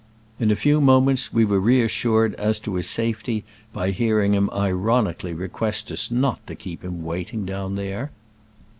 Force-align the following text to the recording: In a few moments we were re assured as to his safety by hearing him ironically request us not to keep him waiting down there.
In 0.39 0.49
a 0.49 0.55
few 0.55 0.81
moments 0.81 1.31
we 1.31 1.45
were 1.45 1.59
re 1.59 1.83
assured 1.83 2.33
as 2.33 2.57
to 2.61 2.73
his 2.73 2.89
safety 2.89 3.43
by 3.71 3.91
hearing 3.91 4.33
him 4.33 4.49
ironically 4.51 5.31
request 5.35 5.91
us 5.91 6.09
not 6.09 6.47
to 6.47 6.55
keep 6.55 6.83
him 6.83 7.03
waiting 7.03 7.45
down 7.45 7.75
there. 7.75 8.09